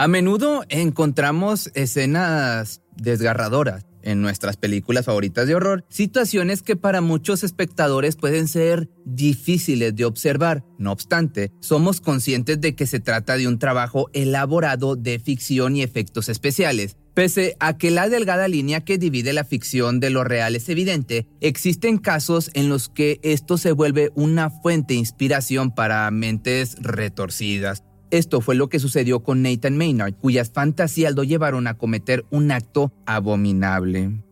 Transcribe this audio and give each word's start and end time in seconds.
A 0.00 0.06
menudo 0.06 0.62
encontramos 0.68 1.72
escenas 1.74 2.82
desgarradoras 2.94 3.84
en 4.02 4.22
nuestras 4.22 4.56
películas 4.56 5.06
favoritas 5.06 5.48
de 5.48 5.56
horror, 5.56 5.84
situaciones 5.88 6.62
que 6.62 6.76
para 6.76 7.00
muchos 7.00 7.42
espectadores 7.42 8.14
pueden 8.14 8.46
ser 8.46 8.88
difíciles 9.04 9.96
de 9.96 10.04
observar. 10.04 10.64
No 10.78 10.92
obstante, 10.92 11.50
somos 11.58 12.00
conscientes 12.00 12.60
de 12.60 12.76
que 12.76 12.86
se 12.86 13.00
trata 13.00 13.36
de 13.36 13.48
un 13.48 13.58
trabajo 13.58 14.08
elaborado 14.12 14.94
de 14.94 15.18
ficción 15.18 15.74
y 15.74 15.82
efectos 15.82 16.28
especiales. 16.28 16.96
Pese 17.14 17.56
a 17.58 17.76
que 17.76 17.90
la 17.90 18.08
delgada 18.08 18.46
línea 18.46 18.84
que 18.84 18.98
divide 18.98 19.32
la 19.32 19.42
ficción 19.42 19.98
de 19.98 20.10
lo 20.10 20.22
real 20.22 20.54
es 20.54 20.68
evidente, 20.68 21.26
existen 21.40 21.98
casos 21.98 22.52
en 22.54 22.68
los 22.68 22.88
que 22.88 23.18
esto 23.24 23.58
se 23.58 23.72
vuelve 23.72 24.12
una 24.14 24.50
fuente 24.50 24.94
de 24.94 25.00
inspiración 25.00 25.74
para 25.74 26.08
mentes 26.12 26.76
retorcidas. 26.80 27.82
Esto 28.10 28.40
fue 28.40 28.54
lo 28.54 28.68
que 28.68 28.78
sucedió 28.78 29.20
con 29.22 29.42
Nathan 29.42 29.76
Maynard, 29.76 30.14
cuyas 30.14 30.50
fantasías 30.50 31.14
lo 31.14 31.24
llevaron 31.24 31.66
a 31.66 31.74
cometer 31.74 32.24
un 32.30 32.50
acto 32.50 32.92
abominable. 33.04 34.22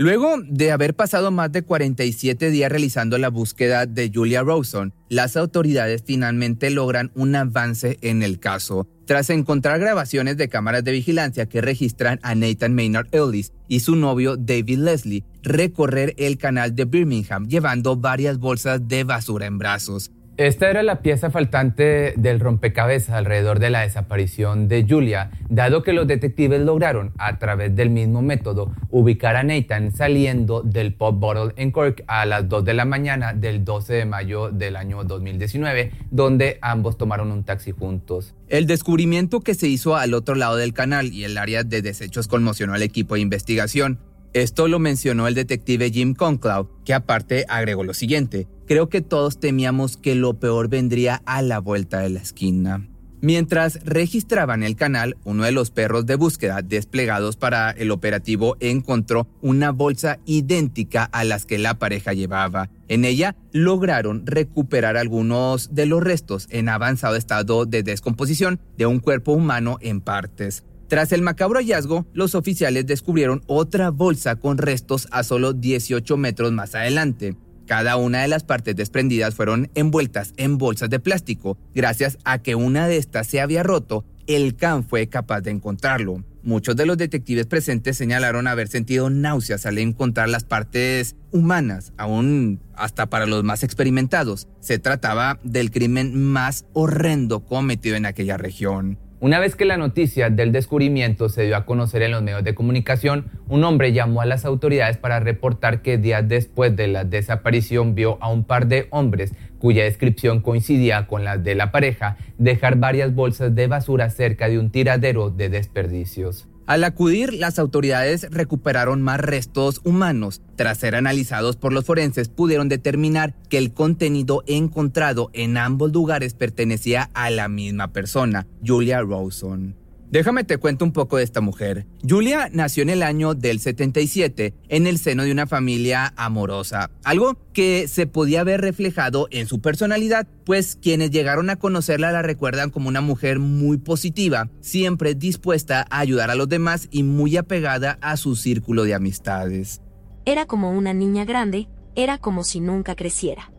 Luego 0.00 0.36
de 0.42 0.72
haber 0.72 0.96
pasado 0.96 1.30
más 1.30 1.52
de 1.52 1.60
47 1.60 2.48
días 2.48 2.70
realizando 2.70 3.18
la 3.18 3.28
búsqueda 3.28 3.84
de 3.84 4.10
Julia 4.10 4.42
Rawson, 4.42 4.94
las 5.10 5.36
autoridades 5.36 6.02
finalmente 6.06 6.70
logran 6.70 7.10
un 7.14 7.34
avance 7.34 7.98
en 8.00 8.22
el 8.22 8.40
caso, 8.40 8.88
tras 9.10 9.28
encontrar 9.28 9.80
grabaciones 9.80 10.36
de 10.36 10.48
cámaras 10.48 10.84
de 10.84 10.92
vigilancia 10.92 11.46
que 11.46 11.60
registran 11.60 12.20
a 12.22 12.36
Nathan 12.36 12.76
Maynard 12.76 13.08
Ellis 13.10 13.52
y 13.66 13.80
su 13.80 13.96
novio 13.96 14.36
David 14.36 14.78
Leslie 14.78 15.24
recorrer 15.42 16.14
el 16.16 16.38
canal 16.38 16.76
de 16.76 16.84
Birmingham 16.84 17.48
llevando 17.48 17.96
varias 17.96 18.38
bolsas 18.38 18.86
de 18.86 19.02
basura 19.02 19.46
en 19.46 19.58
brazos. 19.58 20.12
Esta 20.40 20.70
era 20.70 20.82
la 20.82 21.02
pieza 21.02 21.30
faltante 21.30 22.14
del 22.16 22.40
rompecabezas 22.40 23.14
alrededor 23.14 23.58
de 23.58 23.68
la 23.68 23.82
desaparición 23.82 24.68
de 24.68 24.86
Julia, 24.88 25.30
dado 25.50 25.82
que 25.82 25.92
los 25.92 26.06
detectives 26.06 26.62
lograron, 26.62 27.12
a 27.18 27.38
través 27.38 27.76
del 27.76 27.90
mismo 27.90 28.22
método, 28.22 28.72
ubicar 28.88 29.36
a 29.36 29.42
Nathan 29.42 29.92
saliendo 29.92 30.62
del 30.62 30.94
Pop 30.94 31.20
Bottle 31.20 31.52
en 31.62 31.72
Cork 31.72 32.04
a 32.06 32.24
las 32.24 32.48
2 32.48 32.64
de 32.64 32.72
la 32.72 32.86
mañana 32.86 33.34
del 33.34 33.66
12 33.66 33.92
de 33.92 34.04
mayo 34.06 34.50
del 34.50 34.76
año 34.76 35.04
2019, 35.04 35.92
donde 36.10 36.58
ambos 36.62 36.96
tomaron 36.96 37.32
un 37.32 37.44
taxi 37.44 37.72
juntos. 37.72 38.34
El 38.48 38.66
descubrimiento 38.66 39.40
que 39.40 39.54
se 39.54 39.68
hizo 39.68 39.94
al 39.94 40.14
otro 40.14 40.36
lado 40.36 40.56
del 40.56 40.72
canal 40.72 41.12
y 41.12 41.24
el 41.24 41.36
área 41.36 41.64
de 41.64 41.82
desechos 41.82 42.28
conmocionó 42.28 42.72
al 42.72 42.82
equipo 42.82 43.16
de 43.16 43.20
investigación. 43.20 43.98
Esto 44.32 44.68
lo 44.68 44.78
mencionó 44.78 45.26
el 45.26 45.34
detective 45.34 45.90
Jim 45.90 46.14
Conclaw, 46.14 46.68
que 46.84 46.94
aparte 46.94 47.46
agregó 47.48 47.82
lo 47.82 47.94
siguiente, 47.94 48.46
creo 48.66 48.88
que 48.88 49.00
todos 49.00 49.40
temíamos 49.40 49.96
que 49.96 50.14
lo 50.14 50.34
peor 50.34 50.68
vendría 50.68 51.20
a 51.26 51.42
la 51.42 51.58
vuelta 51.58 51.98
de 51.98 52.10
la 52.10 52.20
esquina. 52.20 52.86
Mientras 53.22 53.84
registraban 53.84 54.62
el 54.62 54.76
canal, 54.76 55.16
uno 55.24 55.44
de 55.44 55.52
los 55.52 55.70
perros 55.70 56.06
de 56.06 56.14
búsqueda 56.14 56.62
desplegados 56.62 57.36
para 57.36 57.70
el 57.70 57.90
operativo 57.90 58.56
encontró 58.60 59.26
una 59.42 59.72
bolsa 59.72 60.20
idéntica 60.24 61.04
a 61.04 61.24
las 61.24 61.44
que 61.44 61.58
la 61.58 61.78
pareja 61.78 62.14
llevaba. 62.14 62.70
En 62.88 63.04
ella 63.04 63.36
lograron 63.52 64.26
recuperar 64.26 64.96
algunos 64.96 65.74
de 65.74 65.84
los 65.84 66.02
restos 66.02 66.46
en 66.50 66.70
avanzado 66.70 67.16
estado 67.16 67.66
de 67.66 67.82
descomposición 67.82 68.58
de 68.78 68.86
un 68.86 69.00
cuerpo 69.00 69.32
humano 69.32 69.76
en 69.82 70.00
partes. 70.00 70.64
Tras 70.90 71.12
el 71.12 71.22
macabro 71.22 71.60
hallazgo, 71.60 72.04
los 72.14 72.34
oficiales 72.34 72.84
descubrieron 72.84 73.42
otra 73.46 73.90
bolsa 73.90 74.34
con 74.34 74.58
restos 74.58 75.06
a 75.12 75.22
solo 75.22 75.52
18 75.52 76.16
metros 76.16 76.50
más 76.50 76.74
adelante. 76.74 77.36
Cada 77.64 77.94
una 77.94 78.22
de 78.22 78.26
las 78.26 78.42
partes 78.42 78.74
desprendidas 78.74 79.36
fueron 79.36 79.70
envueltas 79.76 80.32
en 80.36 80.58
bolsas 80.58 80.90
de 80.90 80.98
plástico. 80.98 81.56
Gracias 81.76 82.18
a 82.24 82.42
que 82.42 82.56
una 82.56 82.88
de 82.88 82.96
estas 82.96 83.28
se 83.28 83.40
había 83.40 83.62
roto, 83.62 84.04
el 84.26 84.56
can 84.56 84.82
fue 84.82 85.06
capaz 85.06 85.42
de 85.42 85.52
encontrarlo. 85.52 86.24
Muchos 86.42 86.74
de 86.74 86.86
los 86.86 86.98
detectives 86.98 87.46
presentes 87.46 87.96
señalaron 87.96 88.48
haber 88.48 88.66
sentido 88.66 89.10
náuseas 89.10 89.66
al 89.66 89.78
encontrar 89.78 90.28
las 90.28 90.42
partes 90.42 91.14
humanas, 91.30 91.92
aún 91.98 92.60
hasta 92.74 93.06
para 93.06 93.26
los 93.26 93.44
más 93.44 93.62
experimentados. 93.62 94.48
Se 94.58 94.80
trataba 94.80 95.38
del 95.44 95.70
crimen 95.70 96.20
más 96.20 96.64
horrendo 96.72 97.44
cometido 97.44 97.94
en 97.94 98.06
aquella 98.06 98.36
región. 98.38 98.98
Una 99.22 99.38
vez 99.38 99.54
que 99.54 99.66
la 99.66 99.76
noticia 99.76 100.30
del 100.30 100.50
descubrimiento 100.50 101.28
se 101.28 101.42
dio 101.42 101.54
a 101.54 101.66
conocer 101.66 102.00
en 102.00 102.12
los 102.12 102.22
medios 102.22 102.42
de 102.42 102.54
comunicación, 102.54 103.26
un 103.48 103.64
hombre 103.64 103.92
llamó 103.92 104.22
a 104.22 104.24
las 104.24 104.46
autoridades 104.46 104.96
para 104.96 105.20
reportar 105.20 105.82
que 105.82 105.98
días 105.98 106.26
después 106.26 106.74
de 106.74 106.88
la 106.88 107.04
desaparición 107.04 107.94
vio 107.94 108.16
a 108.22 108.32
un 108.32 108.44
par 108.44 108.66
de 108.66 108.86
hombres 108.88 109.34
cuya 109.58 109.84
descripción 109.84 110.40
coincidía 110.40 111.06
con 111.06 111.22
la 111.22 111.36
de 111.36 111.54
la 111.54 111.70
pareja 111.70 112.16
dejar 112.38 112.76
varias 112.76 113.14
bolsas 113.14 113.54
de 113.54 113.66
basura 113.66 114.08
cerca 114.08 114.48
de 114.48 114.58
un 114.58 114.70
tiradero 114.70 115.28
de 115.28 115.50
desperdicios. 115.50 116.49
Al 116.70 116.84
acudir, 116.84 117.34
las 117.34 117.58
autoridades 117.58 118.28
recuperaron 118.30 119.02
más 119.02 119.18
restos 119.18 119.80
humanos. 119.82 120.40
Tras 120.54 120.78
ser 120.78 120.94
analizados 120.94 121.56
por 121.56 121.72
los 121.72 121.84
forenses, 121.84 122.28
pudieron 122.28 122.68
determinar 122.68 123.34
que 123.48 123.58
el 123.58 123.72
contenido 123.72 124.44
encontrado 124.46 125.30
en 125.32 125.56
ambos 125.56 125.90
lugares 125.90 126.34
pertenecía 126.34 127.10
a 127.12 127.28
la 127.30 127.48
misma 127.48 127.92
persona, 127.92 128.46
Julia 128.64 129.02
Rawson. 129.02 129.79
Déjame 130.10 130.42
te 130.42 130.58
cuento 130.58 130.84
un 130.84 130.92
poco 130.92 131.18
de 131.18 131.22
esta 131.22 131.40
mujer. 131.40 131.86
Julia 132.06 132.48
nació 132.52 132.82
en 132.82 132.90
el 132.90 133.04
año 133.04 133.34
del 133.34 133.60
77 133.60 134.54
en 134.68 134.88
el 134.88 134.98
seno 134.98 135.22
de 135.22 135.30
una 135.30 135.46
familia 135.46 136.12
amorosa, 136.16 136.90
algo 137.04 137.38
que 137.52 137.86
se 137.86 138.08
podía 138.08 138.42
ver 138.42 138.60
reflejado 138.60 139.28
en 139.30 139.46
su 139.46 139.60
personalidad, 139.60 140.26
pues 140.44 140.76
quienes 140.82 141.12
llegaron 141.12 141.48
a 141.48 141.56
conocerla 141.60 142.10
la 142.10 142.22
recuerdan 142.22 142.70
como 142.70 142.88
una 142.88 143.00
mujer 143.00 143.38
muy 143.38 143.78
positiva, 143.78 144.50
siempre 144.60 145.14
dispuesta 145.14 145.86
a 145.90 146.00
ayudar 146.00 146.28
a 146.30 146.34
los 146.34 146.48
demás 146.48 146.88
y 146.90 147.04
muy 147.04 147.36
apegada 147.36 147.96
a 148.00 148.16
su 148.16 148.34
círculo 148.34 148.82
de 148.82 148.94
amistades. 148.94 149.80
Era 150.24 150.46
como 150.46 150.72
una 150.72 150.92
niña 150.92 151.24
grande, 151.24 151.68
era 151.94 152.18
como 152.18 152.42
si 152.42 152.58
nunca 152.58 152.96
creciera. 152.96 153.52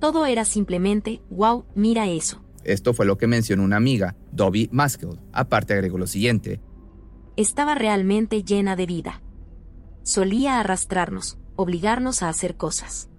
Todo 0.00 0.24
era 0.24 0.44
simplemente, 0.44 1.20
wow, 1.30 1.64
mira 1.74 2.06
eso. 2.06 2.43
Esto 2.64 2.94
fue 2.94 3.06
lo 3.06 3.18
que 3.18 3.26
mencionó 3.26 3.62
una 3.62 3.76
amiga, 3.76 4.16
Dobby 4.32 4.68
Maskell. 4.72 5.20
Aparte 5.32 5.74
agregó 5.74 5.98
lo 5.98 6.06
siguiente. 6.06 6.60
Estaba 7.36 7.74
realmente 7.74 8.42
llena 8.42 8.76
de 8.76 8.86
vida. 8.86 9.22
Solía 10.02 10.60
arrastrarnos, 10.60 11.38
obligarnos 11.56 12.22
a 12.22 12.28
hacer 12.28 12.56
cosas. 12.56 13.10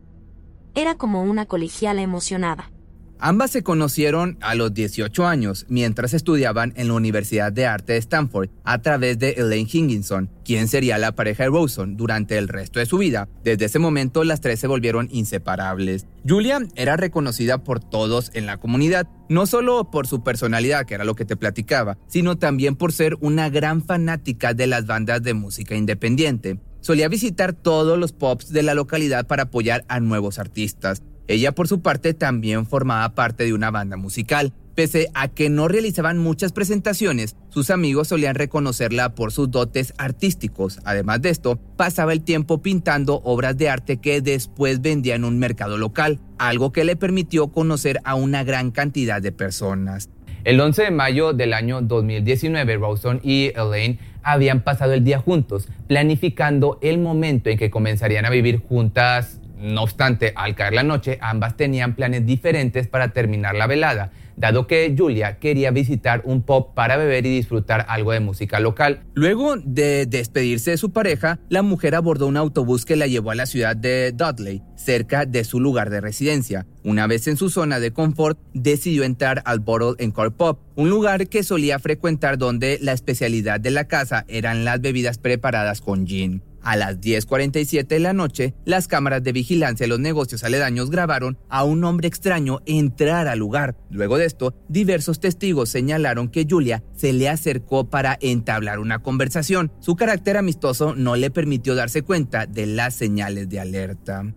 Era 0.74 0.96
como 0.96 1.24
una 1.24 1.46
colegiala 1.46 2.02
emocionada. 2.02 2.72
Ambas 3.20 3.52
se 3.52 3.64
conocieron 3.64 4.38
a 4.42 4.56
los 4.56 4.74
18 4.74 5.26
años 5.26 5.66
mientras 5.70 6.14
estudiaban 6.14 6.74
en 6.76 6.90
la 6.90 6.96
Universidad 6.96 7.52
de 7.52 7.66
Arte 7.66 7.94
de 7.94 8.00
Stanford 8.00 8.50
a 8.64 8.82
través 8.82 9.18
de 9.18 9.32
Elaine 9.38 9.70
Higginson, 9.72 10.30
quien 10.44 10.68
sería 10.68 10.98
la 10.98 11.14
pareja 11.14 11.44
de 11.44 11.50
Rawson 11.50 11.96
durante 11.96 12.38
el 12.38 12.50
resto 12.50 12.80
de 12.80 12.86
su 12.86 12.98
vida. 12.98 13.30
Desde 13.44 13.66
ese 13.66 13.80
momento 13.80 14.24
las 14.26 14.42
tres 14.42 14.60
se 14.60 14.68
volvieron 14.68 15.08
inseparables. 15.12 16.08
Julia 16.28 16.60
era 16.76 16.98
reconocida 16.98 17.64
por 17.64 17.80
todos 17.80 18.32
en 18.34 18.46
la 18.46 18.58
comunidad, 18.58 19.08
no 19.30 19.46
solo 19.46 19.90
por 19.92 20.08
su 20.08 20.22
personalidad, 20.22 20.86
que 20.86 20.96
era 20.96 21.06
lo 21.06 21.16
que 21.16 21.26
te 21.26 21.38
platicaba, 21.38 21.98
sino 22.08 22.38
también 22.38 22.76
por 22.76 22.92
ser 22.92 23.16
una 23.22 23.50
gran 23.50 23.82
fanática 23.82 24.54
de 24.54 24.68
las 24.68 24.86
bandas 24.88 25.24
de 25.24 25.34
música 25.34 25.76
independiente. 25.76 26.60
Solía 26.82 27.08
visitar 27.08 27.54
todos 27.54 27.98
los 27.98 28.12
pops 28.12 28.52
de 28.52 28.62
la 28.62 28.76
localidad 28.76 29.26
para 29.26 29.44
apoyar 29.44 29.86
a 29.88 30.00
nuevos 30.00 30.38
artistas. 30.38 31.02
Ella 31.28 31.54
por 31.54 31.68
su 31.68 31.82
parte 31.82 32.14
también 32.14 32.66
formaba 32.66 33.16
parte 33.16 33.46
de 33.46 33.54
una 33.54 33.72
banda 33.72 33.98
musical. 33.98 34.54
Pese 34.76 35.10
a 35.14 35.30
que 35.30 35.50
no 35.50 35.70
realizaban 35.70 36.18
muchas 36.18 36.52
presentaciones, 36.52 37.38
sus 37.50 37.70
amigos 37.70 38.10
solían 38.10 38.36
reconocerla 38.36 39.16
por 39.16 39.32
sus 39.32 39.50
dotes 39.50 39.94
artísticos. 39.98 40.80
Además 40.84 41.22
de 41.22 41.30
esto, 41.30 41.58
pasaba 41.78 42.12
el 42.12 42.22
tiempo 42.22 42.62
pintando 42.62 43.22
obras 43.24 43.58
de 43.58 43.70
arte 43.70 43.98
que 43.98 44.20
después 44.20 44.82
vendía 44.82 45.16
en 45.16 45.24
un 45.24 45.40
mercado 45.40 45.78
local, 45.78 46.20
algo 46.38 46.74
que 46.74 46.84
le 46.84 46.98
permitió 46.98 47.48
conocer 47.48 48.00
a 48.04 48.16
una 48.16 48.44
gran 48.44 48.72
cantidad 48.72 49.22
de 49.22 49.32
personas. 49.32 50.10
El 50.44 50.60
11 50.60 50.84
de 50.84 50.92
mayo 50.92 51.34
del 51.34 51.54
año 51.54 51.82
2019, 51.82 52.78
Rawson 52.78 53.22
y 53.24 53.52
Elaine 53.56 53.98
habían 54.22 54.62
pasado 54.62 54.94
el 54.94 55.04
día 55.04 55.20
juntos, 55.20 55.70
planificando 55.88 56.78
el 56.82 57.00
momento 57.00 57.50
en 57.50 57.58
que 57.58 57.70
comenzarían 57.70 58.26
a 58.26 58.30
vivir 58.30 58.60
juntas. 58.60 59.40
No 59.66 59.82
obstante, 59.82 60.32
al 60.36 60.54
caer 60.54 60.74
la 60.74 60.84
noche, 60.84 61.18
ambas 61.22 61.58
tenían 61.58 61.96
planes 61.96 62.24
diferentes 62.24 62.88
para 62.88 63.14
terminar 63.14 63.56
la 63.56 63.66
velada, 63.66 64.12
dado 64.38 64.68
que 64.68 64.94
Julia 64.96 65.40
quería 65.40 65.72
visitar 65.72 66.22
un 66.24 66.44
pub 66.44 66.76
para 66.76 66.98
beber 66.98 67.26
y 67.26 67.36
disfrutar 67.36 67.84
algo 67.90 68.12
de 68.12 68.20
música 68.20 68.60
local. 68.60 69.02
Luego 69.16 69.56
de 69.58 70.06
despedirse 70.06 70.70
de 70.70 70.78
su 70.78 70.92
pareja, 70.92 71.40
la 71.50 71.64
mujer 71.64 71.96
abordó 71.96 72.28
un 72.28 72.38
autobús 72.38 72.86
que 72.86 72.96
la 72.96 73.08
llevó 73.08 73.32
a 73.32 73.36
la 73.36 73.48
ciudad 73.48 73.76
de 73.76 74.12
Dudley, 74.12 74.62
cerca 74.76 75.26
de 75.26 75.44
su 75.44 75.60
lugar 75.60 75.90
de 75.90 76.00
residencia. 76.00 76.68
Una 76.84 77.08
vez 77.08 77.28
en 77.28 77.36
su 77.36 77.50
zona 77.50 77.80
de 77.80 77.92
confort, 77.92 78.38
decidió 78.54 79.04
entrar 79.04 79.42
al 79.46 79.62
Bottle 79.62 80.04
and 80.04 80.14
Car 80.14 80.32
Pub, 80.32 80.60
un 80.76 80.92
lugar 80.92 81.28
que 81.28 81.42
solía 81.42 81.80
frecuentar 81.80 82.38
donde 82.38 82.78
la 82.84 82.92
especialidad 82.92 83.60
de 83.60 83.72
la 83.72 83.88
casa 83.88 84.26
eran 84.28 84.64
las 84.64 84.80
bebidas 84.80 85.18
preparadas 85.18 85.82
con 85.82 86.06
gin. 86.06 86.44
A 86.66 86.76
las 86.78 87.00
10.47 87.00 87.86
de 87.86 88.00
la 88.00 88.14
noche, 88.14 88.56
las 88.66 88.88
cámaras 88.88 89.22
de 89.22 89.32
vigilancia 89.32 89.84
de 89.84 89.88
los 89.88 90.00
negocios 90.00 90.44
aledaños 90.44 90.90
grabaron 90.90 91.38
a 91.48 91.64
un 91.64 91.84
hombre 91.84 92.08
extraño 92.08 92.62
entrar 92.66 93.28
al 93.28 93.38
lugar. 93.38 93.76
Luego 93.92 94.18
de 94.18 94.26
esto, 94.26 94.56
diversos 94.68 95.20
testigos 95.20 95.70
señalaron 95.70 96.28
que 96.28 96.48
Julia 96.50 96.82
se 96.96 97.14
le 97.14 97.30
acercó 97.30 97.92
para 97.92 98.18
entablar 98.20 98.80
una 98.80 98.98
conversación. 98.98 99.72
Su 99.80 99.96
carácter 99.96 100.38
amistoso 100.38 100.96
no 100.96 101.16
le 101.16 101.30
permitió 101.30 101.76
darse 101.76 102.02
cuenta 102.02 102.48
de 102.48 102.66
las 102.66 102.96
señales 102.96 103.48
de 103.48 103.60
alerta. 103.60 104.34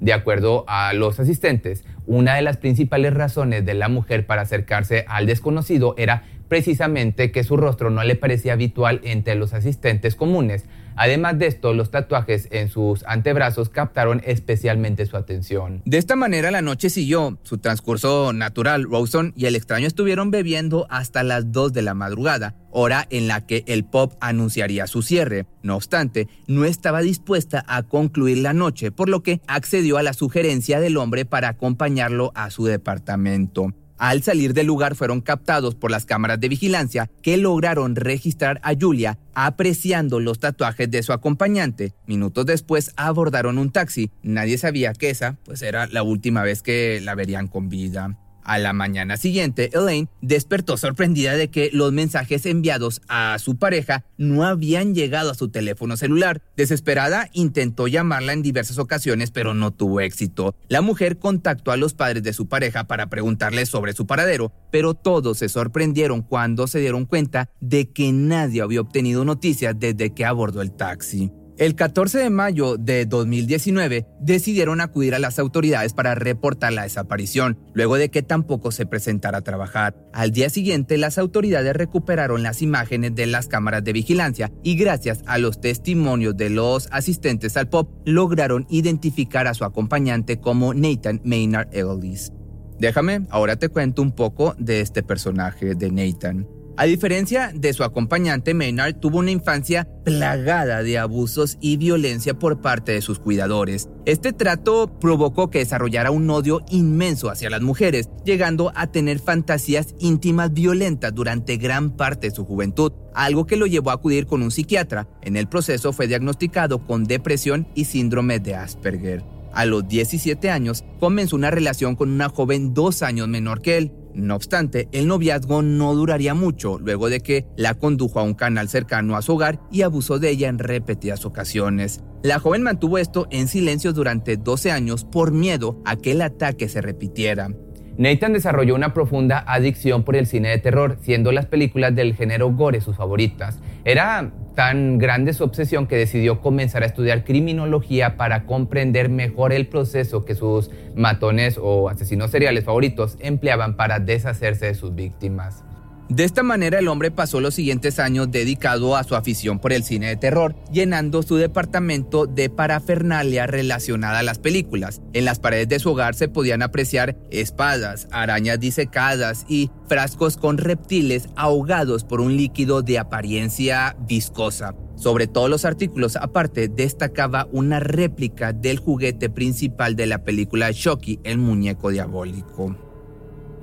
De 0.00 0.12
acuerdo 0.14 0.64
a 0.68 0.94
los 0.94 1.20
asistentes, 1.20 1.84
una 2.06 2.36
de 2.36 2.42
las 2.42 2.56
principales 2.56 3.12
razones 3.12 3.66
de 3.66 3.74
la 3.74 3.90
mujer 3.90 4.26
para 4.26 4.42
acercarse 4.42 5.04
al 5.06 5.26
desconocido 5.26 5.94
era 5.98 6.22
precisamente 6.48 7.30
que 7.30 7.44
su 7.44 7.56
rostro 7.56 7.90
no 7.90 8.02
le 8.02 8.16
parecía 8.16 8.54
habitual 8.54 9.00
entre 9.04 9.34
los 9.34 9.54
asistentes 9.54 10.14
comunes, 10.14 10.64
Además 11.00 11.38
de 11.38 11.46
esto, 11.46 11.74
los 11.74 11.92
tatuajes 11.92 12.48
en 12.50 12.68
sus 12.68 13.04
antebrazos 13.04 13.68
captaron 13.68 14.20
especialmente 14.24 15.06
su 15.06 15.16
atención. 15.16 15.80
De 15.84 15.96
esta 15.96 16.16
manera 16.16 16.50
la 16.50 16.60
noche 16.60 16.90
siguió 16.90 17.38
su 17.44 17.58
transcurso 17.58 18.32
natural. 18.32 18.84
Rawson 18.90 19.32
y 19.36 19.46
el 19.46 19.54
extraño 19.54 19.86
estuvieron 19.86 20.32
bebiendo 20.32 20.88
hasta 20.90 21.22
las 21.22 21.52
2 21.52 21.72
de 21.72 21.82
la 21.82 21.94
madrugada, 21.94 22.56
hora 22.72 23.06
en 23.10 23.28
la 23.28 23.46
que 23.46 23.62
el 23.68 23.84
pop 23.84 24.14
anunciaría 24.20 24.88
su 24.88 25.02
cierre. 25.02 25.46
No 25.62 25.76
obstante, 25.76 26.26
no 26.48 26.64
estaba 26.64 27.00
dispuesta 27.00 27.64
a 27.68 27.84
concluir 27.84 28.38
la 28.38 28.52
noche, 28.52 28.90
por 28.90 29.08
lo 29.08 29.22
que 29.22 29.40
accedió 29.46 29.98
a 29.98 30.02
la 30.02 30.14
sugerencia 30.14 30.80
del 30.80 30.96
hombre 30.96 31.24
para 31.24 31.50
acompañarlo 31.50 32.32
a 32.34 32.50
su 32.50 32.64
departamento. 32.64 33.72
Al 33.98 34.22
salir 34.22 34.54
del 34.54 34.68
lugar 34.68 34.94
fueron 34.94 35.20
captados 35.20 35.74
por 35.74 35.90
las 35.90 36.06
cámaras 36.06 36.38
de 36.38 36.48
vigilancia 36.48 37.10
que 37.20 37.36
lograron 37.36 37.96
registrar 37.96 38.60
a 38.62 38.74
Julia 38.78 39.18
apreciando 39.34 40.20
los 40.20 40.38
tatuajes 40.38 40.90
de 40.90 41.02
su 41.02 41.12
acompañante. 41.12 41.94
Minutos 42.06 42.46
después 42.46 42.92
abordaron 42.96 43.58
un 43.58 43.70
taxi. 43.70 44.10
Nadie 44.22 44.56
sabía 44.56 44.92
que 44.92 45.10
esa 45.10 45.36
pues 45.44 45.62
era 45.62 45.86
la 45.88 46.02
última 46.02 46.42
vez 46.42 46.62
que 46.62 47.00
la 47.02 47.14
verían 47.14 47.48
con 47.48 47.68
vida. 47.68 48.16
A 48.48 48.58
la 48.58 48.72
mañana 48.72 49.18
siguiente, 49.18 49.68
Elaine 49.74 50.08
despertó 50.22 50.78
sorprendida 50.78 51.34
de 51.34 51.48
que 51.48 51.68
los 51.70 51.92
mensajes 51.92 52.46
enviados 52.46 53.02
a 53.06 53.38
su 53.38 53.58
pareja 53.58 54.06
no 54.16 54.42
habían 54.42 54.94
llegado 54.94 55.30
a 55.30 55.34
su 55.34 55.50
teléfono 55.50 55.98
celular. 55.98 56.40
Desesperada, 56.56 57.28
intentó 57.34 57.88
llamarla 57.88 58.32
en 58.32 58.40
diversas 58.40 58.78
ocasiones, 58.78 59.32
pero 59.32 59.52
no 59.52 59.70
tuvo 59.70 60.00
éxito. 60.00 60.54
La 60.68 60.80
mujer 60.80 61.18
contactó 61.18 61.72
a 61.72 61.76
los 61.76 61.92
padres 61.92 62.22
de 62.22 62.32
su 62.32 62.48
pareja 62.48 62.84
para 62.84 63.10
preguntarles 63.10 63.68
sobre 63.68 63.92
su 63.92 64.06
paradero, 64.06 64.50
pero 64.72 64.94
todos 64.94 65.36
se 65.36 65.50
sorprendieron 65.50 66.22
cuando 66.22 66.66
se 66.68 66.78
dieron 66.78 67.04
cuenta 67.04 67.50
de 67.60 67.90
que 67.90 68.12
nadie 68.12 68.62
había 68.62 68.80
obtenido 68.80 69.26
noticias 69.26 69.74
desde 69.78 70.14
que 70.14 70.24
abordó 70.24 70.62
el 70.62 70.72
taxi. 70.72 71.30
El 71.58 71.74
14 71.74 72.18
de 72.18 72.30
mayo 72.30 72.76
de 72.76 73.04
2019 73.04 74.06
decidieron 74.20 74.80
acudir 74.80 75.16
a 75.16 75.18
las 75.18 75.40
autoridades 75.40 75.92
para 75.92 76.14
reportar 76.14 76.72
la 76.72 76.84
desaparición, 76.84 77.58
luego 77.74 77.96
de 77.96 78.10
que 78.10 78.22
tampoco 78.22 78.70
se 78.70 78.86
presentara 78.86 79.38
a 79.38 79.42
trabajar. 79.42 79.96
Al 80.12 80.30
día 80.30 80.50
siguiente, 80.50 80.96
las 80.98 81.18
autoridades 81.18 81.74
recuperaron 81.74 82.44
las 82.44 82.62
imágenes 82.62 83.16
de 83.16 83.26
las 83.26 83.48
cámaras 83.48 83.82
de 83.82 83.92
vigilancia 83.92 84.52
y 84.62 84.76
gracias 84.76 85.24
a 85.26 85.38
los 85.38 85.60
testimonios 85.60 86.36
de 86.36 86.50
los 86.50 86.86
asistentes 86.92 87.56
al 87.56 87.68
pop, 87.68 87.90
lograron 88.04 88.64
identificar 88.70 89.48
a 89.48 89.54
su 89.54 89.64
acompañante 89.64 90.38
como 90.38 90.74
Nathan 90.74 91.20
Maynard 91.24 91.74
Ellis. 91.74 92.30
Déjame, 92.78 93.26
ahora 93.30 93.56
te 93.56 93.68
cuento 93.68 94.00
un 94.00 94.12
poco 94.12 94.54
de 94.60 94.80
este 94.80 95.02
personaje 95.02 95.74
de 95.74 95.90
Nathan. 95.90 96.46
A 96.80 96.84
diferencia 96.84 97.50
de 97.52 97.72
su 97.72 97.82
acompañante, 97.82 98.54
Maynard 98.54 99.00
tuvo 99.00 99.18
una 99.18 99.32
infancia 99.32 99.88
plagada 100.04 100.84
de 100.84 100.96
abusos 100.96 101.58
y 101.60 101.76
violencia 101.76 102.38
por 102.38 102.60
parte 102.60 102.92
de 102.92 103.02
sus 103.02 103.18
cuidadores. 103.18 103.88
Este 104.06 104.32
trato 104.32 105.00
provocó 105.00 105.50
que 105.50 105.58
desarrollara 105.58 106.12
un 106.12 106.30
odio 106.30 106.60
inmenso 106.70 107.30
hacia 107.30 107.50
las 107.50 107.62
mujeres, 107.62 108.08
llegando 108.24 108.70
a 108.76 108.86
tener 108.86 109.18
fantasías 109.18 109.96
íntimas 109.98 110.52
violentas 110.52 111.12
durante 111.12 111.56
gran 111.56 111.96
parte 111.96 112.28
de 112.28 112.36
su 112.36 112.44
juventud, 112.44 112.92
algo 113.12 113.44
que 113.44 113.56
lo 113.56 113.66
llevó 113.66 113.90
a 113.90 113.94
acudir 113.94 114.26
con 114.26 114.44
un 114.44 114.52
psiquiatra. 114.52 115.08
En 115.22 115.36
el 115.36 115.48
proceso 115.48 115.92
fue 115.92 116.06
diagnosticado 116.06 116.86
con 116.86 117.02
depresión 117.02 117.66
y 117.74 117.86
síndrome 117.86 118.38
de 118.38 118.54
Asperger. 118.54 119.24
A 119.52 119.64
los 119.64 119.88
17 119.88 120.50
años 120.50 120.84
comenzó 121.00 121.34
una 121.34 121.50
relación 121.50 121.96
con 121.96 122.10
una 122.10 122.28
joven 122.28 122.74
dos 122.74 123.02
años 123.02 123.26
menor 123.26 123.62
que 123.62 123.78
él. 123.78 123.92
No 124.18 124.34
obstante, 124.34 124.88
el 124.90 125.06
noviazgo 125.06 125.62
no 125.62 125.94
duraría 125.94 126.34
mucho 126.34 126.80
luego 126.80 127.08
de 127.08 127.20
que 127.20 127.46
la 127.56 127.74
condujo 127.74 128.18
a 128.18 128.24
un 128.24 128.34
canal 128.34 128.68
cercano 128.68 129.14
a 129.14 129.22
su 129.22 129.34
hogar 129.34 129.60
y 129.70 129.82
abusó 129.82 130.18
de 130.18 130.30
ella 130.30 130.48
en 130.48 130.58
repetidas 130.58 131.24
ocasiones. 131.24 132.02
La 132.24 132.40
joven 132.40 132.64
mantuvo 132.64 132.98
esto 132.98 133.28
en 133.30 133.46
silencio 133.46 133.92
durante 133.92 134.36
12 134.36 134.72
años 134.72 135.04
por 135.04 135.30
miedo 135.30 135.80
a 135.84 135.94
que 135.94 136.10
el 136.10 136.22
ataque 136.22 136.68
se 136.68 136.80
repitiera. 136.80 137.50
Nathan 137.96 138.32
desarrolló 138.32 138.74
una 138.74 138.92
profunda 138.92 139.44
adicción 139.46 140.02
por 140.02 140.16
el 140.16 140.26
cine 140.26 140.50
de 140.50 140.58
terror, 140.58 140.98
siendo 141.00 141.30
las 141.30 141.46
películas 141.46 141.94
del 141.94 142.16
género 142.16 142.52
gore 142.52 142.80
sus 142.80 142.96
favoritas. 142.96 143.60
Era 143.84 144.32
tan 144.58 144.98
grande 144.98 145.34
su 145.34 145.44
obsesión 145.44 145.86
que 145.86 145.94
decidió 145.94 146.40
comenzar 146.40 146.82
a 146.82 146.86
estudiar 146.86 147.22
criminología 147.22 148.16
para 148.16 148.44
comprender 148.44 149.08
mejor 149.08 149.52
el 149.52 149.68
proceso 149.68 150.24
que 150.24 150.34
sus 150.34 150.72
matones 150.96 151.60
o 151.62 151.88
asesinos 151.88 152.32
seriales 152.32 152.64
favoritos 152.64 153.16
empleaban 153.20 153.76
para 153.76 154.00
deshacerse 154.00 154.66
de 154.66 154.74
sus 154.74 154.96
víctimas. 154.96 155.62
De 156.08 156.24
esta 156.24 156.42
manera 156.42 156.78
el 156.78 156.88
hombre 156.88 157.10
pasó 157.10 157.38
los 157.38 157.54
siguientes 157.54 157.98
años 157.98 158.30
dedicado 158.30 158.96
a 158.96 159.04
su 159.04 159.14
afición 159.14 159.58
por 159.58 159.74
el 159.74 159.84
cine 159.84 160.08
de 160.08 160.16
terror, 160.16 160.54
llenando 160.72 161.22
su 161.22 161.36
departamento 161.36 162.24
de 162.26 162.48
parafernalia 162.48 163.46
relacionada 163.46 164.20
a 164.20 164.22
las 164.22 164.38
películas. 164.38 165.02
En 165.12 165.26
las 165.26 165.38
paredes 165.38 165.68
de 165.68 165.78
su 165.78 165.90
hogar 165.90 166.14
se 166.14 166.28
podían 166.28 166.62
apreciar 166.62 167.18
espadas, 167.30 168.08
arañas 168.10 168.58
disecadas 168.58 169.44
y 169.48 169.70
frascos 169.86 170.38
con 170.38 170.56
reptiles 170.56 171.28
ahogados 171.36 172.04
por 172.04 172.22
un 172.22 172.38
líquido 172.38 172.80
de 172.80 172.98
apariencia 172.98 173.94
viscosa. 174.08 174.74
Sobre 174.96 175.26
todos 175.26 175.50
los 175.50 175.66
artículos, 175.66 176.16
aparte, 176.16 176.68
destacaba 176.68 177.48
una 177.52 177.80
réplica 177.80 178.54
del 178.54 178.78
juguete 178.78 179.28
principal 179.28 179.94
de 179.94 180.06
la 180.06 180.24
película 180.24 180.70
Shocky, 180.72 181.20
el 181.22 181.36
muñeco 181.36 181.90
diabólico. 181.90 182.87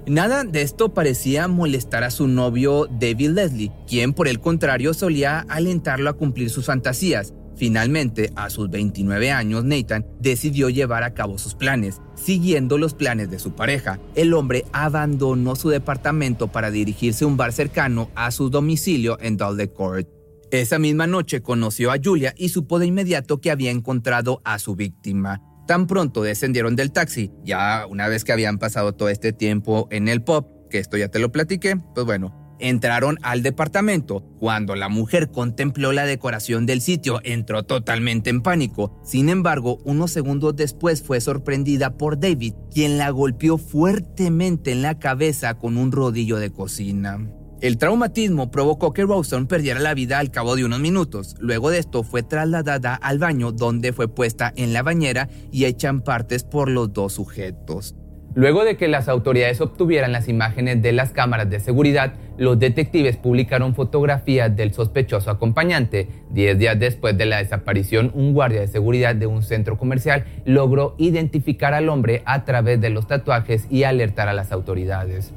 Nada 0.07 0.43
de 0.43 0.61
esto 0.61 0.93
parecía 0.93 1.47
molestar 1.47 2.03
a 2.03 2.11
su 2.11 2.27
novio 2.27 2.87
David 2.91 3.31
Leslie, 3.31 3.71
quien 3.87 4.13
por 4.13 4.27
el 4.27 4.39
contrario 4.39 4.93
solía 4.93 5.39
alentarlo 5.49 6.11
a 6.11 6.13
cumplir 6.13 6.51
sus 6.51 6.65
fantasías. 6.65 7.33
Finalmente, 7.55 8.31
a 8.35 8.51
sus 8.51 8.69
29 8.69 9.31
años, 9.31 9.63
Nathan 9.63 10.05
decidió 10.19 10.69
llevar 10.69 11.01
a 11.01 11.15
cabo 11.15 11.39
sus 11.39 11.55
planes. 11.55 12.01
Siguiendo 12.13 12.77
los 12.77 12.93
planes 12.93 13.31
de 13.31 13.39
su 13.39 13.55
pareja, 13.55 13.99
el 14.13 14.35
hombre 14.35 14.65
abandonó 14.73 15.55
su 15.55 15.69
departamento 15.69 16.49
para 16.49 16.69
dirigirse 16.69 17.23
a 17.23 17.27
un 17.27 17.37
bar 17.37 17.51
cercano 17.51 18.11
a 18.13 18.29
su 18.29 18.51
domicilio 18.51 19.17
en 19.21 19.37
Dudley 19.37 19.69
Court. 19.69 20.07
Esa 20.51 20.77
misma 20.77 21.07
noche 21.07 21.41
conoció 21.41 21.91
a 21.91 21.97
Julia 22.03 22.35
y 22.37 22.49
supo 22.49 22.77
de 22.77 22.85
inmediato 22.85 23.41
que 23.41 23.49
había 23.49 23.71
encontrado 23.71 24.41
a 24.43 24.59
su 24.59 24.75
víctima. 24.75 25.41
Tan 25.67 25.87
pronto 25.87 26.21
descendieron 26.21 26.75
del 26.75 26.91
taxi, 26.91 27.31
ya 27.43 27.85
una 27.89 28.07
vez 28.07 28.23
que 28.23 28.31
habían 28.31 28.59
pasado 28.59 28.93
todo 28.93 29.09
este 29.09 29.33
tiempo 29.33 29.87
en 29.89 30.07
el 30.07 30.21
pop, 30.21 30.47
que 30.69 30.79
esto 30.79 30.97
ya 30.97 31.09
te 31.09 31.19
lo 31.19 31.31
platiqué, 31.31 31.75
pues 31.95 32.05
bueno, 32.05 32.55
entraron 32.59 33.17
al 33.23 33.41
departamento. 33.41 34.21
Cuando 34.39 34.75
la 34.75 34.89
mujer 34.89 35.31
contempló 35.31 35.91
la 35.91 36.05
decoración 36.05 36.65
del 36.65 36.81
sitio, 36.81 37.19
entró 37.23 37.63
totalmente 37.63 38.29
en 38.29 38.41
pánico. 38.41 38.99
Sin 39.03 39.29
embargo, 39.29 39.79
unos 39.85 40.11
segundos 40.11 40.55
después 40.55 41.01
fue 41.01 41.19
sorprendida 41.19 41.97
por 41.97 42.19
David, 42.19 42.53
quien 42.71 42.97
la 42.97 43.09
golpeó 43.09 43.57
fuertemente 43.57 44.71
en 44.71 44.81
la 44.81 44.99
cabeza 44.99 45.55
con 45.55 45.77
un 45.77 45.91
rodillo 45.91 46.37
de 46.37 46.51
cocina. 46.51 47.19
El 47.65 47.79
traumatismo 47.79 48.51
provocó 48.51 48.93
que 48.93 49.07
Rawson 49.07 49.47
perdiera 49.47 49.79
la 49.79 49.95
vida 49.95 50.19
al 50.19 50.29
cabo 50.29 50.55
de 50.55 50.65
unos 50.65 50.79
minutos. 50.79 51.35
Luego 51.39 51.71
de 51.71 51.79
esto 51.79 52.03
fue 52.03 52.21
trasladada 52.21 52.93
al 52.93 53.17
baño 53.17 53.51
donde 53.51 53.91
fue 53.91 54.07
puesta 54.07 54.53
en 54.55 54.71
la 54.71 54.83
bañera 54.83 55.29
y 55.51 55.65
hecha 55.65 55.89
en 55.89 56.01
partes 56.01 56.43
por 56.43 56.69
los 56.69 56.93
dos 56.93 57.13
sujetos. 57.13 57.95
Luego 58.35 58.65
de 58.65 58.77
que 58.77 58.87
las 58.87 59.07
autoridades 59.07 59.61
obtuvieran 59.61 60.11
las 60.11 60.29
imágenes 60.29 60.79
de 60.83 60.91
las 60.91 61.11
cámaras 61.11 61.49
de 61.49 61.59
seguridad, 61.59 62.13
los 62.37 62.59
detectives 62.59 63.17
publicaron 63.17 63.73
fotografías 63.73 64.55
del 64.55 64.71
sospechoso 64.71 65.31
acompañante. 65.31 66.07
Diez 66.29 66.59
días 66.59 66.77
después 66.77 67.17
de 67.17 67.25
la 67.25 67.37
desaparición, 67.37 68.11
un 68.13 68.33
guardia 68.33 68.61
de 68.61 68.67
seguridad 68.67 69.15
de 69.15 69.25
un 69.25 69.41
centro 69.41 69.75
comercial 69.75 70.25
logró 70.45 70.93
identificar 70.99 71.73
al 71.73 71.89
hombre 71.89 72.21
a 72.25 72.45
través 72.45 72.79
de 72.79 72.91
los 72.91 73.07
tatuajes 73.07 73.65
y 73.71 73.85
alertar 73.85 74.27
a 74.27 74.33
las 74.33 74.51
autoridades. 74.51 75.33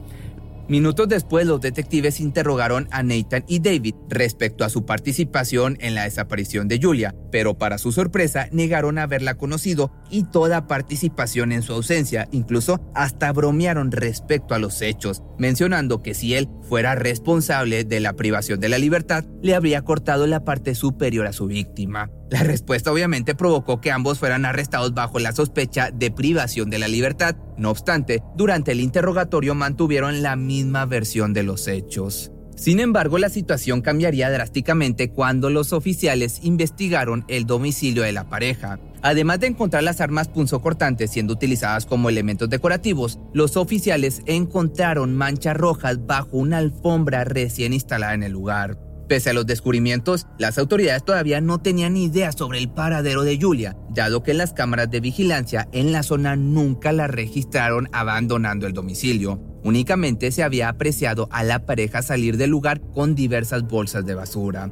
Minutos 0.69 1.09
después, 1.09 1.47
los 1.47 1.63
detectives 1.63 2.21
interrogaron 2.21 2.89
a 2.91 3.03
Nathan 3.03 3.43
y 3.49 3.61
David 3.61 3.95
respecto 4.11 4.65
a 4.65 4.69
su 4.69 4.85
participación 4.85 5.79
en 5.81 5.95
la 5.95 6.05
desaparición 6.05 6.69
de 6.69 6.79
Julia, 6.81 7.15
pero 7.31 7.59
para 7.59 7.79
su 7.79 7.93
sorpresa 7.93 8.49
negaron 8.53 8.99
haberla 8.99 9.35
conocido 9.35 9.93
y 10.11 10.25
toda 10.25 10.67
participación 10.67 11.53
en 11.53 11.63
su 11.63 11.73
ausencia, 11.73 12.29
incluso 12.33 12.81
hasta 12.95 13.33
bromearon 13.33 13.93
respecto 13.93 14.55
a 14.55 14.59
los 14.59 14.83
hechos, 14.83 15.23
mencionando 15.39 16.03
que 16.03 16.15
si 16.15 16.35
él 16.35 16.49
fuera 16.63 16.95
responsable 16.95 17.85
de 17.85 18.01
la 18.01 18.15
privación 18.15 18.61
de 18.61 18.69
la 18.69 18.79
libertad, 18.79 19.25
le 19.43 19.55
habría 19.55 19.83
cortado 19.83 20.27
la 20.27 20.45
parte 20.45 20.75
superior 20.75 21.27
a 21.27 21.33
su 21.33 21.47
víctima. 21.47 22.11
La 22.31 22.43
respuesta 22.43 22.93
obviamente 22.93 23.35
provocó 23.35 23.81
que 23.81 23.91
ambos 23.91 24.19
fueran 24.19 24.45
arrestados 24.45 24.93
bajo 24.93 25.19
la 25.19 25.33
sospecha 25.33 25.91
de 25.91 26.11
privación 26.11 26.69
de 26.69 26.79
la 26.79 26.89
libertad. 26.89 27.37
No 27.57 27.71
obstante, 27.71 28.23
durante 28.37 28.73
el 28.73 28.81
interrogatorio 28.81 29.55
mantuvieron 29.55 30.23
la 30.23 30.37
misma 30.37 30.85
versión 30.85 31.33
de 31.33 31.43
los 31.43 31.69
hechos. 31.69 32.33
Sin 32.59 32.81
embargo, 32.81 33.19
la 33.19 33.29
situación 33.29 33.83
cambiaría 33.83 34.31
drásticamente 34.31 35.11
cuando 35.11 35.49
los 35.49 35.73
oficiales 35.73 36.41
investigaron 36.43 37.25
el 37.29 37.47
domicilio 37.47 38.03
de 38.03 38.11
la 38.11 38.29
pareja. 38.29 38.81
Además 39.01 39.39
de 39.39 39.47
encontrar 39.47 39.85
las 39.85 40.01
armas 40.01 40.27
punzocortantes 40.27 41.13
siendo 41.13 41.35
utilizadas 41.35 41.87
como 41.87 42.09
elementos 42.09 42.51
decorativos, 42.51 43.21
los 43.33 43.57
oficiales 43.57 44.23
encontraron 44.27 45.15
manchas 45.15 45.57
rojas 45.57 46.05
bajo 46.05 46.37
una 46.37 46.59
alfombra 46.59 47.23
recién 47.23 47.73
instalada 47.73 48.15
en 48.15 48.25
el 48.25 48.33
lugar. 48.33 48.77
Pese 49.07 49.31
a 49.31 49.35
los 49.35 49.47
descubrimientos, 49.47 50.27
las 50.37 50.59
autoridades 50.59 51.05
todavía 51.05 51.41
no 51.41 51.59
tenían 51.59 51.97
idea 51.97 52.33
sobre 52.33 52.59
el 52.59 52.69
paradero 52.69 53.23
de 53.23 53.39
Julia, 53.41 53.77
dado 53.95 54.25
que 54.25 54.35
las 54.35 54.53
cámaras 54.53 54.91
de 54.91 55.01
vigilancia 55.01 55.69
en 55.73 55.93
la 55.93 56.03
zona 56.03 56.35
nunca 56.35 56.91
la 56.93 57.07
registraron 57.07 57.89
abandonando 57.93 58.67
el 58.67 58.75
domicilio. 58.75 59.41
Únicamente 59.69 60.33
se 60.33 60.43
había 60.43 60.71
apreciado 60.71 61.29
a 61.31 61.45
la 61.45 61.67
pareja 61.67 62.01
salir 62.01 62.39
del 62.39 62.49
lugar 62.49 62.81
con 62.95 63.15
diversas 63.15 63.69
bolsas 63.69 64.07
de 64.07 64.15
basura. 64.15 64.71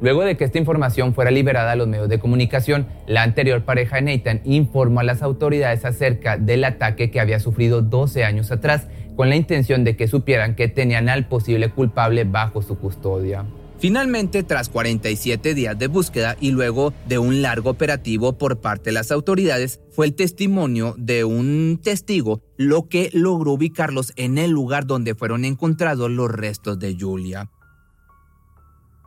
Luego 0.00 0.24
de 0.24 0.38
que 0.38 0.44
esta 0.44 0.56
información 0.56 1.12
fuera 1.12 1.30
liberada 1.30 1.72
a 1.72 1.76
los 1.76 1.86
medios 1.86 2.08
de 2.08 2.18
comunicación, 2.18 2.86
la 3.06 3.24
anterior 3.24 3.66
pareja 3.66 3.96
de 3.96 4.16
Nathan 4.16 4.40
informó 4.44 5.00
a 5.00 5.04
las 5.04 5.20
autoridades 5.20 5.84
acerca 5.84 6.38
del 6.38 6.64
ataque 6.64 7.10
que 7.10 7.20
había 7.20 7.40
sufrido 7.40 7.82
12 7.82 8.24
años 8.24 8.50
atrás, 8.50 8.86
con 9.16 9.28
la 9.28 9.36
intención 9.36 9.84
de 9.84 9.96
que 9.96 10.08
supieran 10.08 10.54
que 10.56 10.68
tenían 10.68 11.10
al 11.10 11.28
posible 11.28 11.68
culpable 11.68 12.24
bajo 12.24 12.62
su 12.62 12.78
custodia. 12.78 13.44
Finalmente, 13.78 14.42
tras 14.42 14.68
47 14.68 15.54
días 15.54 15.78
de 15.78 15.86
búsqueda 15.86 16.36
y 16.40 16.50
luego 16.50 16.92
de 17.06 17.18
un 17.18 17.42
largo 17.42 17.70
operativo 17.70 18.36
por 18.36 18.60
parte 18.60 18.86
de 18.86 18.92
las 18.92 19.12
autoridades, 19.12 19.80
fue 19.92 20.06
el 20.06 20.14
testimonio 20.14 20.96
de 20.98 21.22
un 21.24 21.78
testigo 21.82 22.42
lo 22.56 22.88
que 22.88 23.08
logró 23.12 23.52
ubicarlos 23.52 24.12
en 24.16 24.36
el 24.38 24.50
lugar 24.50 24.84
donde 24.84 25.14
fueron 25.14 25.44
encontrados 25.44 26.10
los 26.10 26.28
restos 26.28 26.80
de 26.80 26.96
Julia. 26.98 27.50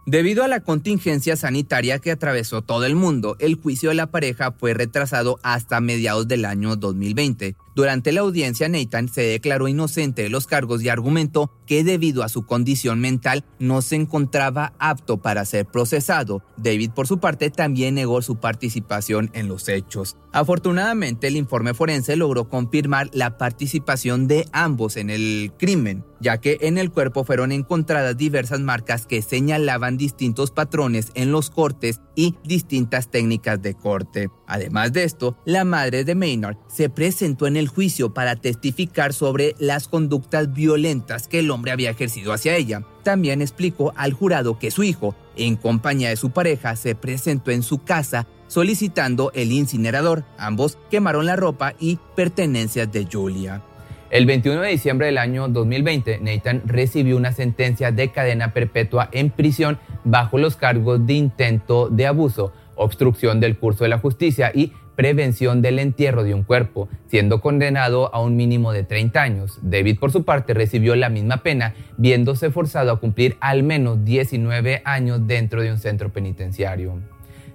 Debido 0.08 0.43
a 0.43 0.48
la 0.48 0.62
contingencia 0.62 1.36
sanitaria 1.36 2.00
que 2.00 2.10
atravesó 2.10 2.63
todo 2.63 2.86
el 2.86 2.96
mundo, 2.96 3.36
el 3.38 3.53
juicio 3.53 3.89
de 3.89 3.96
la 3.96 4.08
pareja 4.08 4.51
fue 4.51 4.74
retrasado 4.74 5.39
hasta 5.43 5.79
mediados 5.79 6.27
del 6.27 6.46
año 6.46 6.75
2020. 6.75 7.55
Durante 7.75 8.12
la 8.12 8.22
audiencia, 8.22 8.67
Nathan 8.67 9.08
se 9.08 9.22
declaró 9.22 9.67
inocente 9.67 10.24
de 10.24 10.29
los 10.29 10.48
cargos 10.48 10.81
y 10.81 10.89
argumentó 10.89 11.51
que 11.67 11.84
debido 11.84 12.24
a 12.24 12.29
su 12.29 12.48
condición 12.48 13.00
mental 13.00 13.46
no 13.60 13.84
se 13.84 13.96
encontraba 13.96 14.74
apto 14.79 15.22
para 15.22 15.46
ser 15.46 15.67
procesado. 15.67 16.43
David, 16.58 16.91
por 16.91 17.05
su 17.05 17.20
parte, 17.20 17.51
también 17.51 17.93
negó 17.93 18.24
su 18.24 18.38
participación 18.38 19.29
en 19.34 19.48
los 19.48 19.70
hechos. 19.70 20.17
Afortunadamente, 20.34 21.27
el 21.27 21.38
informe 21.38 21.75
forense 21.75 22.15
logró 22.15 22.50
confirmar 22.50 23.12
la 23.13 23.38
participación 23.38 24.27
de 24.27 24.48
ambos 24.51 24.98
en 24.98 25.12
el 25.12 25.53
crimen, 25.60 26.03
ya 26.22 26.40
que 26.40 26.60
en 26.62 26.78
el 26.78 26.92
cuerpo 26.92 27.24
fueron 27.24 27.51
encontradas 27.51 28.16
diversas 28.16 28.60
marcas 28.60 29.06
que 29.06 29.22
señalaban 29.22 29.98
distintos 29.98 30.51
patrones 30.51 31.12
en 31.16 31.32
los 31.32 31.50
cortes 31.50 32.00
y 32.16 32.36
distintas 32.44 33.10
técnicas 33.10 33.62
de 33.62 33.74
corte. 33.74 34.30
Además 34.48 34.94
de 34.94 35.04
esto, 35.04 35.38
la 35.46 35.66
madre 35.66 36.04
de 36.04 36.16
Maynard 36.16 36.58
se 36.68 36.90
presentó 36.90 37.48
en 37.48 37.58
el 37.58 37.68
juicio 37.68 38.13
para 38.13 38.36
testificar 38.36 39.13
sobre 39.13 39.56
las 39.60 39.88
conductas 39.88 40.54
violentas 40.54 41.28
que 41.28 41.40
el 41.40 41.51
hombre 41.51 41.72
había 41.72 41.90
ejercido 41.90 42.34
hacia 42.34 42.56
ella. 42.56 42.86
También 43.04 43.42
explicó 43.42 43.94
al 43.96 44.13
jurado 44.13 44.60
que 44.60 44.72
su 44.72 44.84
hijo, 44.84 45.16
en 45.36 45.56
compañía 45.56 46.10
de 46.10 46.18
su 46.18 46.30
pareja, 46.30 46.75
se 46.75 46.94
presentó 46.96 47.51
en 47.51 47.63
su 47.63 47.80
casa 47.84 48.28
solicitando 48.48 49.32
el 49.34 49.54
incinerador. 49.54 50.25
Ambos 50.38 50.78
quemaron 50.90 51.25
la 51.25 51.38
ropa 51.38 51.74
y 51.80 51.98
pertenencias 52.16 52.92
de 52.92 53.08
Julia. 53.10 53.63
El 54.12 54.25
21 54.25 54.60
de 54.60 54.68
diciembre 54.68 55.06
del 55.06 55.18
año 55.18 55.48
2020, 55.48 56.20
Nathan 56.20 56.63
recibió 56.65 57.15
una 57.15 57.32
sentencia 57.32 57.94
de 57.94 58.12
cadena 58.12 58.51
perpetua 58.51 59.08
en 59.13 59.30
prisión 59.30 59.80
bajo 60.03 60.38
los 60.38 60.58
cargos 60.58 61.08
de 61.08 61.13
intento 61.13 61.88
de 61.88 62.08
abuso, 62.08 62.51
obstrucción 62.75 63.39
del 63.39 63.58
curso 63.58 63.86
de 63.86 63.89
la 63.89 64.00
justicia 64.00 64.51
y 64.53 64.74
prevención 64.98 65.62
del 65.62 65.80
entierro 65.80 66.25
de 66.25 66.34
un 66.34 66.44
cuerpo, 66.44 66.89
siendo 67.08 67.39
condenado 67.39 68.13
a 68.13 68.20
un 68.20 68.36
mínimo 68.36 68.74
de 68.74 68.84
30 68.84 69.22
años. 69.22 69.60
David, 69.62 69.98
por 69.98 70.12
su 70.12 70.25
parte, 70.25 70.53
recibió 70.53 70.98
la 70.98 71.08
misma 71.08 71.38
pena, 71.38 71.74
viéndose 71.96 72.51
forzado 72.51 72.91
a 72.91 73.00
cumplir 73.00 73.38
al 73.39 73.63
menos 73.63 74.03
19 74.03 74.82
años 74.84 75.25
dentro 75.25 75.62
de 75.62 75.72
un 75.72 75.77
centro 75.77 76.10
penitenciario. 76.10 77.00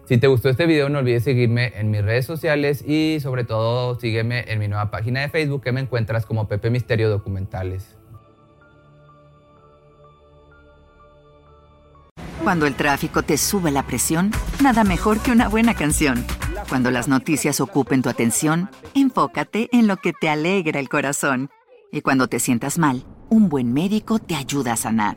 Si 0.07 0.19
te 0.19 0.29
gustó 0.29 0.49
este 0.49 0.67
video 0.67 0.89
no 0.89 1.01
olvides 1.01 1.25
seguirme 1.25 1.73
en 1.75 1.91
mis 1.91 2.01
redes 2.01 2.25
sociales 2.25 2.85
y 2.87 3.19
sobre 3.21 3.43
todo 3.43 3.99
sígueme 3.99 4.45
en 4.47 4.61
mi 4.61 4.69
nueva 4.69 4.89
página 4.89 5.21
de 5.21 5.29
Facebook 5.29 5.65
que 5.65 5.73
me 5.73 5.81
encuentras 5.81 6.25
como 6.25 6.47
Pepe 6.47 6.71
Misterio 6.71 7.11
Documentales. 7.11 7.97
Cuando 12.45 12.67
el 12.67 12.77
tráfico 12.77 13.25
te 13.25 13.37
sube 13.37 13.73
la 13.73 13.83
presión, 13.83 14.31
nada 14.63 14.85
mejor 14.85 15.19
que 15.19 15.33
una 15.33 15.49
buena 15.49 15.75
canción. 15.75 16.25
Cuando 16.69 16.93
las 16.93 17.09
noticias 17.09 17.61
ocupen 17.61 18.03
tu 18.03 18.09
atención, 18.09 18.71
enfócate 18.95 19.69
en 19.73 19.89
lo 19.89 19.97
que 19.97 20.13
te 20.13 20.29
alegra 20.29 20.79
el 20.79 20.89
corazón. 20.89 21.51
Y 21.91 22.03
cuando 22.03 22.29
te 22.29 22.39
sientas 22.39 22.79
mal, 22.79 23.03
un 23.29 23.49
buen 23.49 23.73
médico 23.73 24.21
te 24.21 24.37
ayuda 24.37 24.75
a 24.75 24.77
sanar. 24.77 25.17